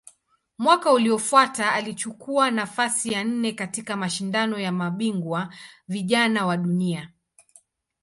Mwaka 0.57 0.91
uliofuata 0.91 1.71
alichukua 1.71 2.51
nafasi 2.51 3.13
ya 3.13 3.23
nne 3.23 3.51
katika 3.51 3.95
Mashindano 3.97 4.59
ya 4.59 4.71
Mabingwa 4.71 5.53
Vijana 5.87 6.45
wa 6.45 6.57
Dunia. 6.57 7.09